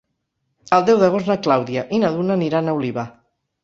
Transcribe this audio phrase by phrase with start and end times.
[0.77, 3.11] El deu d'agost na Clàudia i na Duna aniran a Oliva.